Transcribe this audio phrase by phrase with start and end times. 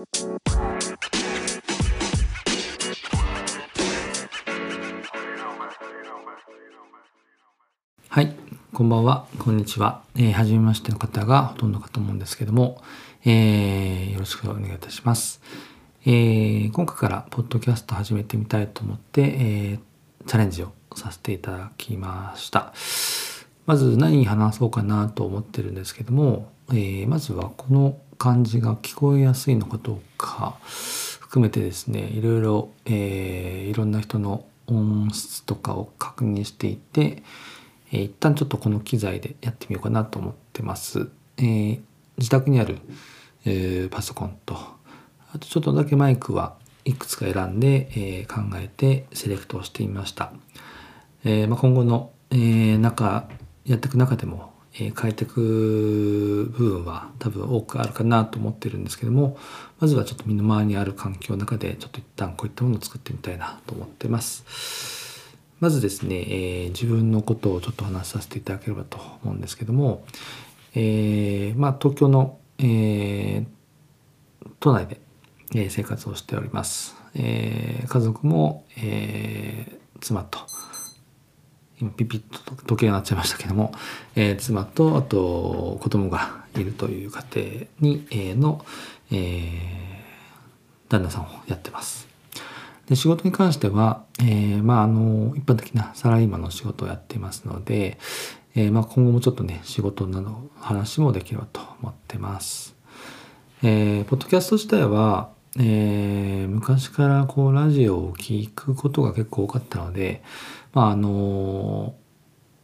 [0.00, 0.06] は
[8.22, 8.34] い、
[8.72, 10.02] こんばんは、こんにちは。
[10.16, 12.80] えー、初めましての方がほとんどかと思うんですけども、
[13.26, 15.42] えー、よろしくお願いいたします。
[16.06, 19.80] えー、今回からポッドキャスト始めてみたいと思って、えー、
[20.26, 22.72] チャレンジをさせていただきました。
[23.66, 37.22] まず何話そうかなと思ってるんですけども、えー、まずはこの感じが聞こえやすいのかどうか含めてですねいろいろ、えー、いろんな人の音質とかを確認していて、
[37.90, 41.08] えー、一旦ちょっとこの機材でやってみようかなと思ってます。
[41.38, 41.80] えー、
[42.18, 42.76] 自宅にある、
[43.46, 44.54] えー、パソコンと
[45.32, 50.30] あとちょっとだけマイクはいくつか選んで、えー、考えてセレクトをしてみました。
[51.24, 53.30] えーまあ、今後の、えー、中
[53.64, 59.36] やっていく中でも、えー、変えていく部分は多分多くあるかなと思ってるんですけども
[59.80, 65.10] まずはちょっと身の回りにある環境の中でちょっと一旦こういったものを作ってみたいなと思ってます。
[65.60, 70.04] まずですね、えー、自分のことをちょっと話させていただければと思うんですけども、
[70.74, 73.46] えー、まあ、東京の、えー、
[74.58, 75.00] 都内で、
[75.52, 76.94] え生活をしております。
[77.14, 80.38] え家族も、え妻と
[81.80, 83.72] 今ピピッと時計が鳴っちゃいましたけども、
[84.14, 87.24] え妻とあと子供がいるという家
[87.80, 88.64] 庭に、えの、
[89.10, 90.00] え
[90.88, 92.08] 旦那さんをやってます。
[92.90, 97.98] で仕事に関しては、えー、まああの一般的なサラリーマンの仕事をやっていますので、
[98.56, 102.74] えー、まあ今後もちょっとね仕事など話もできればと思ってます。
[103.62, 110.22] えー、ポッドキャスト自体は、えー、昔からこうラジオを聞くことが結構多かったので、
[110.72, 111.94] まああの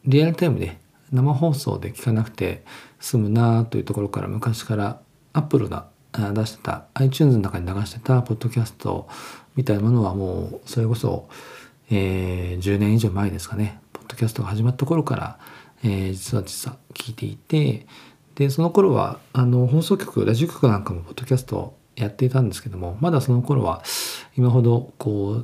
[0.04, 0.78] リアルタイムで
[1.12, 2.64] 生放送で聞かなくて
[3.00, 5.00] 済むなというところから昔から
[5.32, 9.08] アップルが出してた iTunes の中に流してたポッドキャスト
[9.54, 11.28] みたいなものはもうそれこそ、
[11.90, 15.38] えー、10年以上前ですかねポッドキャストが始まった頃から、
[15.82, 17.86] えー、実は実は聞いていて
[18.34, 23.82] でその頃はあの放送局ラジオ局なんかもポッドキャストやっていたんですけどもまだその頃は
[24.36, 25.42] 今ほどこ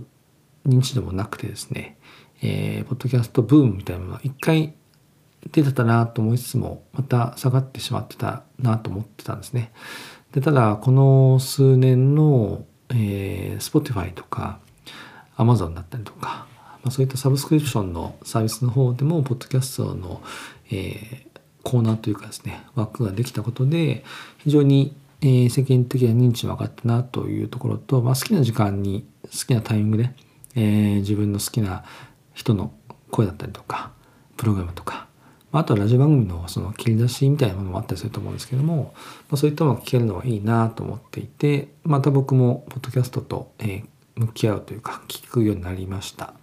[0.64, 1.98] う認知度もなくてですね、
[2.42, 4.74] えー、ポッドキャストブームみたいなものは一回
[5.50, 9.72] 出てたなと思いつつもまた下がってしまってたなと思ってたんですね。
[10.30, 12.64] でただこの数年の
[12.94, 14.60] えー、Spotify とか
[15.36, 16.46] Amazon だったりとか、
[16.82, 20.22] まあ、そういったサブスクリプションのサービスの方でもポッドキャストの、
[20.70, 21.26] えー、
[21.62, 24.04] コーナーというかですね枠ができたことで
[24.38, 30.10] 非常に、えー、世間的な認知も上がったなというところと、まあ、好きな時間に好きなタイミングで、
[30.56, 31.84] えー、自分の好きな
[32.34, 32.72] 人の
[33.10, 33.92] 声だったりとか
[34.36, 35.06] プログラムとか
[35.52, 38.94] まあとはラジオ番組のその切り出しみたいなものもあったりすると思うんですけども、
[39.28, 43.84] まあ、そういったものが聞けるのはいいなと思っていてまた僕もポッドキャストと、えー、
[44.16, 46.34] 向き合うというか聞くようになりました。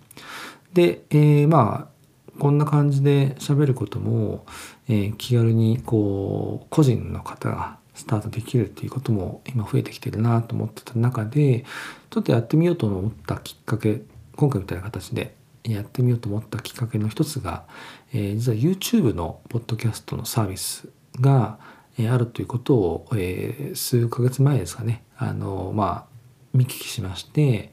[0.73, 2.00] で、えー、まあ
[2.40, 4.46] こんな感じで喋ることも、
[4.88, 11.66] えー、気軽にこう個人の方がスタートできるっていうことも今増えてきてるなと思ってた中で
[12.10, 14.02] ちょっとやってみようと思ったきっかけ
[14.36, 17.66] 今回みたいな形でやってみようと思ったきっかけの一つが、
[18.14, 20.88] えー、実は YouTube のポッドキャストのサービス
[21.20, 21.59] が、
[21.98, 25.04] え、あるということを、えー、数ヶ月前ですかね。
[25.18, 26.09] あのまあ
[26.54, 27.72] 見聞きしまして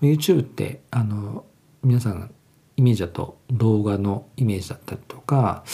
[0.00, 1.44] YouTube ってあの
[1.82, 2.30] 皆さん
[2.76, 5.64] イメージだと動画のイメージだったりとか、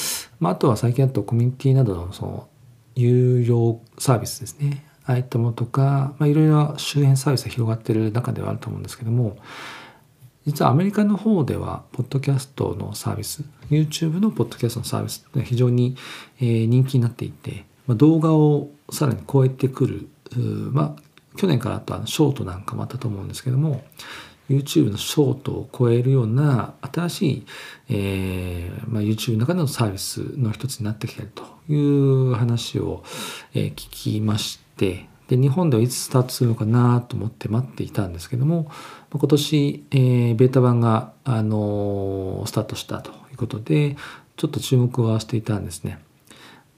[0.40, 2.48] まあ、あとは最近だとコミュニティなどのその
[2.94, 4.84] 有料サービスですね。
[5.04, 9.36] ああいったものとか、まあ、いろいろ周辺サービスが広がってる中ではあると思うんですけども
[10.46, 15.96] 実はアメリカの方ではポッドキャストのサービス YouTube のポッドキャストのサービスって非常に
[16.38, 20.08] 人気になっていて動画をさらに超えてくる
[20.70, 21.02] まあ
[21.36, 23.82] 去年からあとはショートなんかもあったと思うんですけども
[24.48, 27.46] YouTube のショートを超えるような新しい、
[27.90, 33.02] えーまあ、YouTube の中のサービスの一つになってきているという話を、
[33.54, 38.70] えー、聞きましてで日本ではいつスタートするのかなと思って待っていたんですけども
[39.10, 43.96] 今年、えー、ベータ版が、あのー、スタートしたということで
[44.36, 46.00] ちょっと注目はしていたんですね。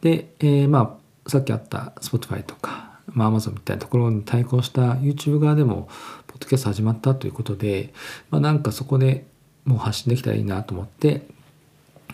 [0.02, 5.88] で、えー、まあさっきあった Spotify とか、まあ、Amazon みたいなところに対抗した YouTube 側でも
[6.26, 7.92] ポッドキャスト始まったということで、
[8.30, 9.26] まあ、なんかそこで
[9.64, 11.26] もう発信できたらいいなと思って、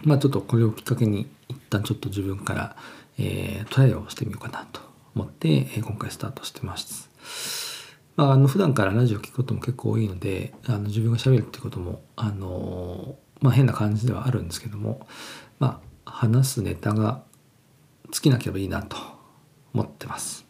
[0.05, 2.77] まあ、ちょっとこれをきっかけに一旦ちょっと自分から、
[3.19, 4.81] えー、トライをしてみようかなと
[5.15, 7.11] 思って、今回スタートしてます。
[8.17, 15.07] まあ、あの普段からラジオ聞くことも結構多いのであの自分がしゃべるってこともあの、まあ、変な感じではあるんですけども、
[15.59, 17.23] まあ、話すネタが
[18.11, 18.97] 尽きなければいいなと
[19.73, 20.50] 思ってます。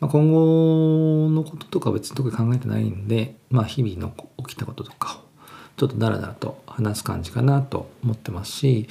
[0.00, 4.14] まあ、今後のこととか別に特に考えてないんで、まあ、日々の
[4.46, 5.28] 起きたこととかを
[5.76, 8.88] ちょっとダラダラと話す感じかなと思ってますし、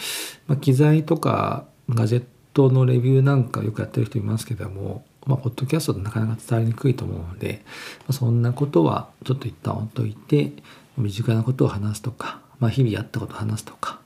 [0.48, 2.24] まあ、機材とかガジェッ
[2.54, 7.62] トのレビューなんかよくやってる人いますけども、まあ、ポッドキャストでなかなか伝わりにくいと思うので、
[8.00, 10.52] まあ、そんなことはちょっと一旦置いといて
[10.98, 14.00] 身近なことを話すとか、まあ、日々やったことを話すとか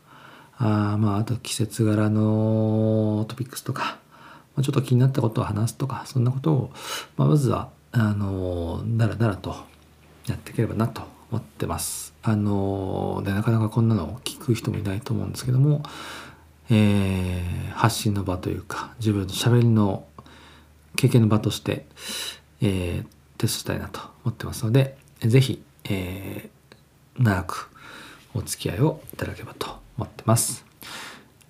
[0.64, 3.98] あまああと季節柄のトピックスとか、
[4.56, 6.72] ま、ちょっと気になったことを話すとかそんなことを、
[7.18, 9.56] まあ、まずはあのだらだらと
[10.28, 12.14] やっていければなと思ってます。
[12.24, 15.84] あのでなかなかこんなのを聞く人もいないと思うんですけども、
[16.70, 20.06] えー、発信の場というか自分のしゃべりの
[20.96, 21.88] 経験の場として、
[22.62, 23.06] えー、
[23.38, 27.70] テストしたいなと思ってますので是非、えー、長く
[28.34, 30.66] お付き合いをいただければと思ってます。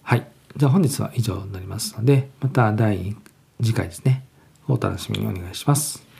[0.03, 0.25] はい。
[0.57, 3.15] じゃあ本日は以上になりますので、また第
[3.61, 4.25] 次回ですね、
[4.67, 6.10] お楽しみにお願いします。